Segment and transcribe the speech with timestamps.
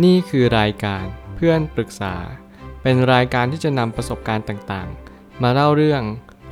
[0.00, 1.04] นี่คือรายการ
[1.36, 2.14] เพื่อนปรึกษา
[2.82, 6.02] เป็นรายการที่จะนำประสบการณ์ต่างๆ มาเล่าเรื่อง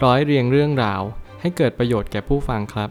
[0.05, 1.03] ร้อยเรียงเรื่องราว
[1.41, 2.91] ให้เกิดประโยชน์แก่ผู้ฟังครับ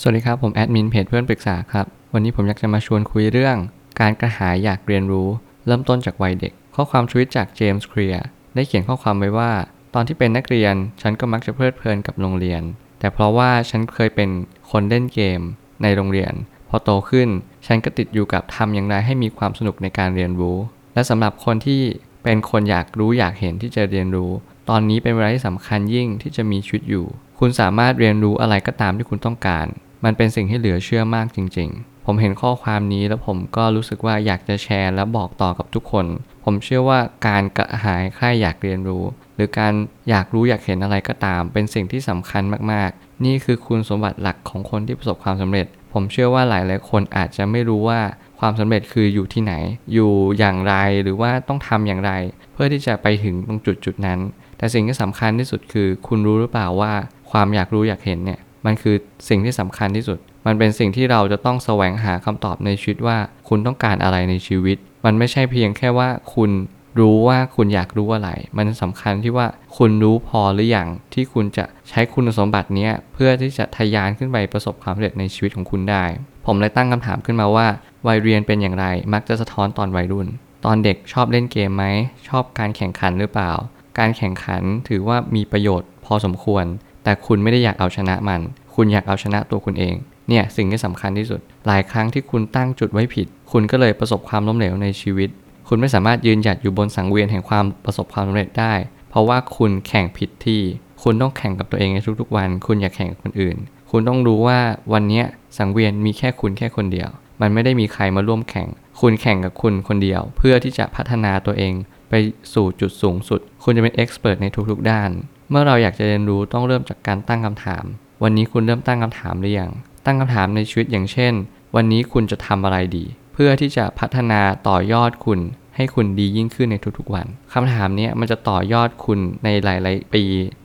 [0.00, 3.56] สวัสดีครับ ผมแอดมินเพจเพื่อนปรึกษาครับ วันนี้ผมอยากจะมาชวนคุยเรื่อง
[4.00, 5.28] การกระหายอยากเรียนรู้
[5.66, 8.24] เริ่มต้นจากวัยเด็ก ข้อความทวิตจากเจมส์เคลียร์
[8.54, 9.52] ได้เขียนข้อความไว้ว่า
[9.94, 12.62] ตอนที่เป็นนักเรียน ฉันก็มักจะเพลิดเพลินกับโรงเรียน
[12.98, 14.30] แต่เพราะว่าฉันเคยเป็น
[14.70, 15.40] คนเล่นเกม
[15.82, 16.32] ในโรงเรียน
[16.74, 17.28] พอโตขึ้น
[17.66, 20.56] ฉันก็ติดอยู่กับทำอย่างไรให้มีความสนุกในการเรียนรู้
[20.94, 21.80] และสำหรับคนที่
[22.24, 24.30] เป็นคนอยากรู้อยากเห็นที่จะเรียนรู้
[24.70, 27.06] ตอนนี้เป็นเวลาที่สำคัญยิ่งที่จะมีชีวิตอยู่
[27.38, 29.66] คุณสามารถเรียนรู้อะไรก็ตามที่คุณต้องการ
[30.04, 36.06] มันเป็นสิ่งที่เหลือเชื่อมากจริง ๆ ผมเห็นข้อความนี้แล้วผมก็รู้สึกว่าอยากจะแชร์และบอกต่อกับทุกคน
[36.44, 39.04] ผมเชื่อว่าการกระหายใคร่อยากเรียนรู้
[39.36, 39.72] หรือการ
[40.10, 48.00] อยากรู้อยากเห็นอะไรก็ตาม เป็นสิ่งที่สำคัญมากๆ นี่คือคุณสมบัติหลักของคนที่ประสบความสำเร็จ ผมเชื่อว่าหลายๆคนอาจจะไม่รู้ว่า
[48.38, 49.54] ความสำเร็จคืออยู่ที่ไหน
[49.92, 52.12] อยู่อย่างไรหรือว่าต้องทำอย่างไร
[52.52, 54.18] เพื่อที่จะไปถึงตรงจุดจุดนั้น
[54.58, 56.92] แต่สิ่งที่สำคัญที่สุดคือ คุณรู้หรือเปล่าว่า
[57.30, 58.96] ความอยากรู้อยากเห็นเนี่ยมันคือ
[59.28, 66.50] สิ่งที่สำคัญที่สุด มันเป็นสิ่งที่เราจะต้องแสวงหาคำตอบในชีวิตว่า คุณต้องการอะไรในชีวิต มันไม่ใช่เพียงแค่ว่าคุณ
[66.98, 76.04] รู้ว่าคุณอยากรู้อะไร มันสำคัญที่ว่าคุณรู้พอหรืออยังที่คุณจะใช้คุณสมบัตินี้เพื่อที่จะทะยานขึ้นไปประสบความสำเร็จในชีวิตของคุณได้
[76.46, 77.66] ผมเลยตั้งคำถามขึ้นมาว่า
[78.06, 80.28] วัยเรียนเป็นอย่างไร มักจะสะท้อนตอนวัยรุ่น
[80.64, 81.84] ตอนเด็กชอบเล่นเกมไหม
[82.28, 83.52] ชอบการแข่งขันหรือเปล่า
[83.98, 86.64] การแข่งขันถือว่ามีประโยชน์พอสมควร
[87.04, 88.40] แต่คุณไม่ได้อยากเอาชนะมัน
[88.74, 89.94] คุณอยากเอาชนะตัวคุณเอง
[90.28, 95.30] เนี่ยสิ่งที่สำคัญที่สุด หลายครั้งที่คุณตั้งจุดไว้ผิด คุณก็เลยประสบความล้มเหลวในชีวิต
[95.68, 98.74] คุณไม่สามารถยืนหยัดอยู่บนสังเวียนแห่งความประสบความสำเร็จได้
[99.10, 100.60] เพราะว่าคุณแข่งผิดที่
[101.02, 103.56] คุณต้องแข่งกับตัวเองในทุกๆวัน คุณอย่าแข่งกับคนอื่น
[103.90, 104.58] คุณต้องรู้ว่า
[104.92, 105.22] วันนี้
[105.58, 107.10] สังเวียนมีแค่คุณแค่คนเดียว
[107.40, 108.68] มันไม่ได้มีใครมาร่วมแข่ง
[109.00, 111.72] คุณแข่งกับคุณคนเดียว เพื่อที่จะพัฒนาตัวเอง
[112.08, 112.14] ไป
[112.54, 115.10] สู่จุดสูงสุด คุณจะเป็นเอ็กซ์เพรสในทุกๆด้าน
[115.50, 117.84] เมื่อเราอยากจะเรียนรู้ต้องเริ่มจากการตั้งคำถาม
[118.22, 119.70] วันนี้คุณเริ่มตั้งคำถามหรือยัง
[120.06, 121.32] ตั้งคำถามในชีวิตอย่างเช่น
[121.76, 125.40] วันนี้คุณจะทำอะไรดี เพื่อที่จะพัฒนาต่อยอดคุณ
[125.76, 130.24] ให้คุณดียิ่งขึ้นในทุกๆวันคำถามนี้มันจะต่อยอดคุณในหลาย ๆ ปี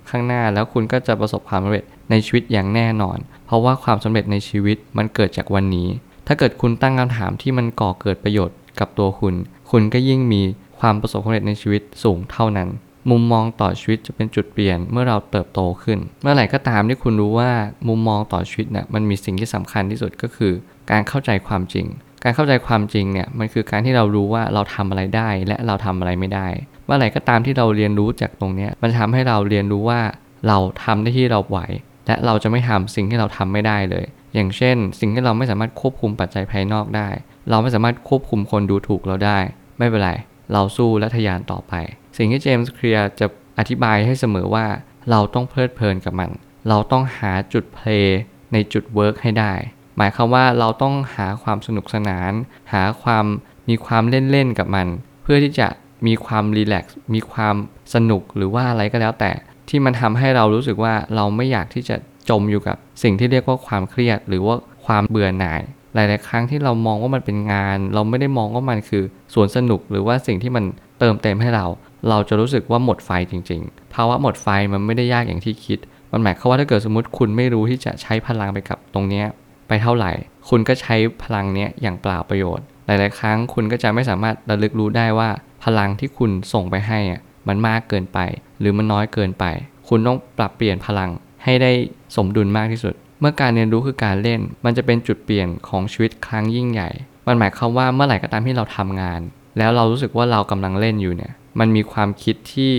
[0.09, 5.87] ข้างหน้าแล้วคุณก็จะประสบความสำเร็จในชีวิตอย่างแน่นอน เพราะว่าความสำเร็จในชีวิตมันเกิดจากวันนี้
[6.27, 9.35] ถ้าเกิดคุณตั้งคำถามที่มันก่อเกิดประโยชน์กับตัวคุณ
[9.71, 10.41] คุณก็ยิ่งมี
[10.79, 12.69] ความประสบความสำเร็จในชีวิตสูงเท่านั้น
[13.09, 17.51] มุมมองต่อชีวิตจะเป็นจุดเปลี่ยนเมื่อเราเติบโตขึ้น เมื่อไหร่ก็ตามที่คุณรู้ว่า
[17.87, 20.53] มุมมองต่อชีวิตเนี่ยมันมีสิ่งที่สำคัญที่สุดก็คือ
[20.91, 21.87] การเข้าใจความจริง
[22.27, 26.47] การเข้าใจความจริงเนี่ยมันคือการที่เรารู้ว่าเราทำอะไรได้และเราทำอะไรไม่ได้
[26.85, 30.01] เมื่อไหร่ก็ตามที่เราเรียนรู้จากตรงนี้มันทำให้เราเรียนรู้ว่า
[30.47, 31.59] เราทำได้ที่เราไหว
[32.07, 37.09] และเราจะไม่ทำสิ่งที่เราทำไม่ได้เลย อย่างเช่น สิ่งที่เราไม่สามารถควบคุมปัจจัยภายนอกได้
[37.49, 39.39] เราไม่สามารถควบคุมคนดูถูกเราได้
[39.77, 40.11] ไม่เป็นไร
[40.53, 41.73] เราสู้และทะยานต่อไป
[42.17, 43.27] สิ่งที่เจมส์เคลียร์จะ
[43.59, 44.65] อธิบายให้เสมอว่า
[45.11, 46.29] เราต้องเพลิดเพลินกับมัน
[46.69, 48.19] เราต้องหาจุด play
[48.53, 49.53] ในจุด work ให้ได้
[49.97, 52.31] หมายความว่าเราต้องหาความสนุกสนาน
[52.73, 53.25] หาความ
[53.69, 54.87] มีความเล่นๆกับมัน
[55.23, 55.67] เพื่อที่จะ
[56.07, 57.55] มีความ relax มีความ
[57.93, 59.31] สนุกหรือว่าอะไรก็แล้วแต่
[59.69, 61.95] ที่มันทำให้เรารู้สึกว่าเราไม่อยากที่จะ
[62.29, 65.61] จมอยู่กับสิ่งที่เรียกว่าความเครียด หรือว่าความเบื่อหน่าย
[65.93, 69.03] หลาย ๆ ครั้งที่เรามองว่ามันเป็นงาน เราไม่ได้มองว่ามันคือ
[69.33, 70.65] สวนสนุกหรือว่าสิ่งที่มัน
[70.99, 71.65] เติมเต็มให้เรา
[72.09, 75.79] เราจะรู้สึกว่าหมดไฟจริง ๆ ภาวะหมดไฟมันไม่ได้ยากอย่างที่คิด
[76.11, 79.23] มันหมายความว่าถ้าเกิดสมมติคุณไม่รู้ที่จะใช้พลังไปกับตรงนี้
[79.67, 80.11] ไปเท่าไหร่
[80.49, 85.29] คุณก็ใช้พลังนี้อย่างเปล่าประโยชน์ หลาย ๆ ครั้งคุณก็จะไม่สามารถระลึกรู้ได้ว่า
[85.63, 88.19] พลังที่คุณส่งไปให้อะมันมากเกินไป
[88.59, 89.45] หรือมันน้อยเกินไป
[89.87, 91.09] คุณต้องปรับเปลี่ยนพลัง
[91.43, 91.71] ให้ได้
[92.15, 96.89] สมดุลมากที่สุด เมื่อการเรียนรู้คือการเล่น มันจะเป็นจุดเปลี่ยนของชีวิตครั้งยิ่งใหญ่
[97.27, 99.21] มันหมายความว่าเมื่อไหร่ก็ตามที่เราทำงาน
[99.57, 102.73] แล้วเรารู้สึกว่าเรากำลังเล่นอยู่เนี่ย มันมีความคิดที่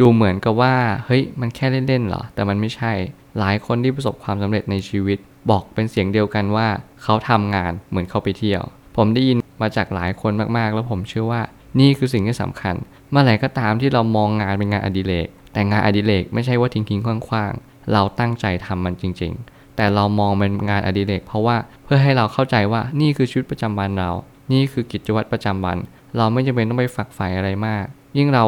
[0.00, 0.74] ดูเหมือนกับว่า
[1.06, 2.92] เฮ้ย มันแค่เล่นๆเหรอ แต่มันไม่ใช่
[3.38, 5.18] หลายคนที่ประสบความสำเร็จในชีวิต
[5.50, 6.68] บอกเป็นเสียงเดียวกันว่า
[7.02, 8.62] เขาทำงานเหมือนเขาไปเที่ยว
[8.96, 11.42] ผมได้ยินมาจากหลายคนมากๆ แล้วผมเชื่อว่า
[11.80, 12.74] นี่คือสิ่งที่สำคัญ
[13.10, 24.10] เมื่อไหร่ก็ตามที่เรามองงานเป็นงานอดิเรกแต่งานอดิเรกไม่ใช่ว่าทิ้งๆคว้างๆ เราตั้งใจทำมันจริง ๆ แต่เรามองเป็นงานอดิเรกเพราะว่าเพื่อให้เราเข้าใจว่านี่คือชีวิตประจำวันเรา
[24.52, 25.78] นี่คือกิจวัตรประจำวัน
[26.16, 27.84] เราไม่จำเป็นต้องไปฝักใฝ่อะไรมาก
[28.16, 28.44] ยิ่งเรา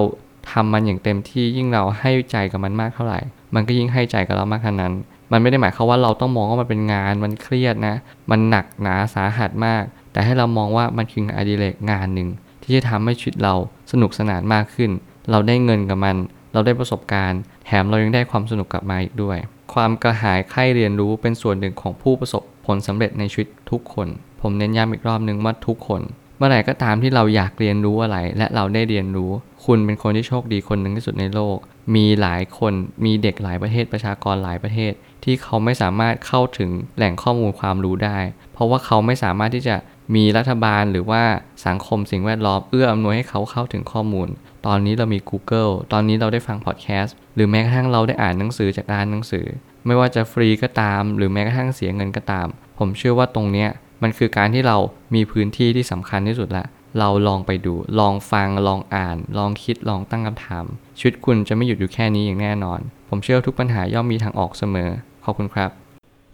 [0.50, 3.20] ทำมันอย่างเต็มที่ยิ่งเราให้ใจกับมันมากเท่าไหร่
[3.54, 4.92] มันก็ยิ่งให้ใจกับเรามากเท่านั้น
[5.32, 7.94] มันไม่ได้หมายความว่าเราต้องมองว่ามันเป็นงานมันเครียดนะ
[8.30, 9.82] มันหนักหนาสาหัสมาก
[10.12, 12.28] แต่ให้เรามองว่ามันคืองานอดิเรกงานหนึ่ง
[12.62, 13.54] ที่จะทำให้ชีวิตเรา
[13.92, 14.90] สนุกสนานมากขึ้น
[15.30, 16.16] เราได้เงินกับมัน
[16.52, 19.38] เราได้ประสบการณ์ แถมเรายังได้ความสนุกกลับมาอีกด้วย
[19.74, 24.08] ความกระหายใคร่เรียนรู้เป็นส่วนหนึ่งของผู้ประสบผลสำเร็จในชีวิตทุกคน
[24.40, 26.02] ผผมเน้นย้ำอีกรอบหนึ่งว่าทุกคน
[26.36, 29.30] เมื่อไหร่ก็ตามที่เราอยากเรียนรู้อะไร และเราได้เรียนรู้
[29.64, 31.56] คุณเป็นคนที่โชคดีคนหนึ่งที่สุดในโลก
[31.94, 32.72] มีหลายคน
[33.04, 34.92] มีเด็กหลายประเทศประชากรหลายประเทศ
[35.24, 38.18] ที่เขาไม่สามารถเข้าถึงแหล่งข้อมูลความรู้ได้
[38.52, 39.76] เพราะว่าเขาไม่สามารถที่จะ
[40.14, 41.22] มีรัฐบาลหรือว่า
[41.66, 44.28] สังคมสิ่งแวดล้อมเอื้ออำนวยให้เขาเข้าถึงข้อมูล
[44.66, 49.46] ตอนนี้เรามี Google ตอนนี้เราได้ฟังพอดแคสต์หรือแม้กระทั่งเราได้อ่านหนังสือจากร้านหนังสือ
[49.86, 52.46] ไม่ว่าจะฟรีก็ตาม หรือแม้กระทั่งเสียเงินก็ตาม
[52.78, 53.68] ผมเชื่อว่าตรงเนี้ย
[54.02, 54.76] มันคือการที่เรา
[55.14, 56.66] มีพื้นที่ที่สำคัญที่สุดละ
[56.98, 60.64] เราลองไปดู ลองฟัง ลองอ่าน ลองคิด ลองตั้งคำถาม
[60.98, 64.90] ชีวิตคุณจะไม่หยุดอยู่แค่นี้อย่างแน่นอน ผมเชื่อทุกปัญหาย่อมมีทางออกเสมอ
[65.24, 65.70] ขอบคุณครับ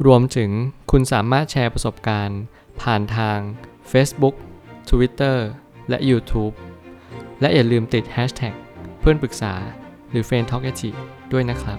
[0.06, 0.50] รวมถึง
[0.90, 2.40] คุณสามารถแชร์ประสบการณ์
[2.80, 3.38] ผ่านทาง
[3.92, 4.34] Facebook
[4.90, 5.36] Twitter
[5.88, 6.54] และ YouTube
[7.40, 8.54] และอย่าลืมติด Hashtag
[9.00, 9.54] เพื่อนปรึกษา
[10.10, 10.64] หรือ f r ร e n d t a l k
[11.32, 11.78] ด้วยนะครับ